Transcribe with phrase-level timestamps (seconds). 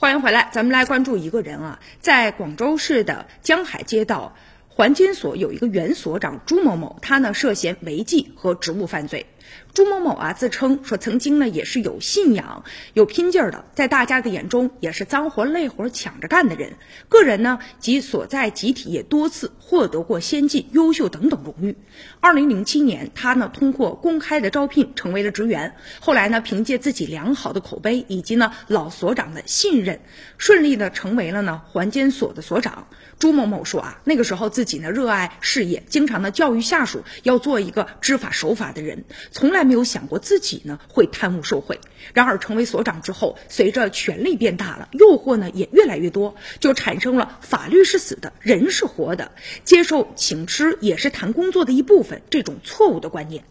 [0.00, 4.34] 欢迎回来，咱们来关注一个人啊，在广州市的江海街道
[4.66, 9.26] 环监所有一个原所长朱某某，他呢涉嫌违纪和职务犯罪。
[9.72, 16.72] 朱某某啊，自称说曾经呢也是有信仰、有拼劲儿的，在大家的眼中也是脏活累活抢着干的人。
[17.08, 21.76] 个人呢及所在集体也多次获得过先进、优秀等等荣誉。
[22.20, 30.00] 二零零七年，他呢通过公开的招聘成为了职员，后来呢凭借自己良好的口碑以及呢老所长的信任，
[30.36, 32.88] 顺利的成为了呢环监所的所长。
[33.20, 39.60] 朱某某说啊，那个时候自己呢热爱事业，经常呢教育下属要做一个知法守法的人，从来。
[39.70, 41.78] 没有想过自己呢会贪污受贿，
[42.12, 49.30] 然而成为所长之后，随着权力变大了，诱惑呢也越来越多，就产生了法律是死的，人是活的，
[49.64, 53.44] 接受请吃也是谈工作的一部分这种错误的观念。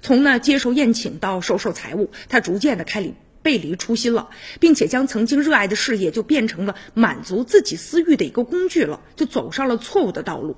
[0.00, 3.14] 从呢接受宴请到收受财物，他逐渐的开离
[3.48, 4.28] 背离初心了，
[4.60, 10.54] 并且将曾经热爱的事业就变成了满足自己私欲的一个工具了，就走上了错误的道路。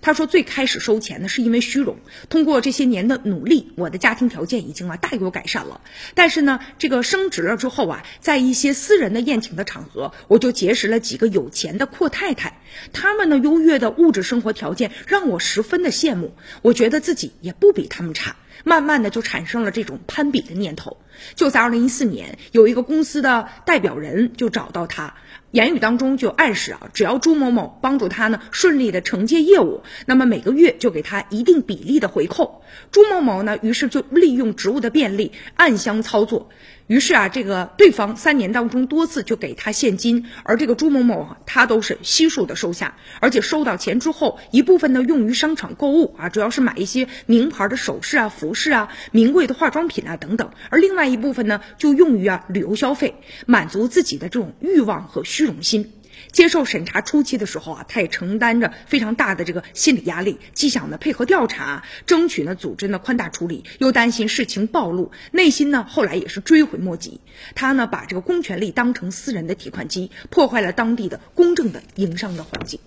[0.00, 1.98] 他说：“最开始收钱呢，是因为虚荣。
[2.28, 5.80] 通过这些年的努力，我的家庭条件已经啊大有改善了。
[6.16, 12.58] 但是呢，这个升职了之后啊，在一些私人的宴请的场合，我就结识了几个有钱的阔太太。
[12.92, 18.36] 他们呢优越的物质生活条件让我十分的羡慕，我觉得自己也不比他们差。
[18.64, 20.98] 慢慢的就产生了这种攀比的念头。
[21.34, 25.14] 就在二零一四年，有一个公司的代表人就找到他。”
[25.52, 32.62] 言语当中就暗示啊，只要朱某某帮助他呢顺利的承接业务，那么每个月就给他一定比例的回扣。
[32.90, 36.48] 朱某某呢，于是就利用职务的便利暗箱操作。
[36.88, 53.14] 于是啊，这个对方三年当中多次就给他现金，而这个朱某某啊他都是悉数的收下，而且收到钱之后，一部分呢用于商场购物啊，主要是买一些名牌的首饰啊、服饰啊、名贵的化妆品啊等等，而另外一部分呢就用于啊旅游消费，
[53.46, 55.92] 满足自己的这种欲望和需虚荣心。
[56.30, 67.20] 接受审查初期的时候啊，他也承担着非常大的这个心理压力，既想呢配合调查，争取呢组织呢宽大处理，又担心事情暴露，内心呢后来也是追悔莫及。
[67.56, 72.78] 他呢把这个公权力当成私人的提款机，破坏了当地的公正的营商的环境。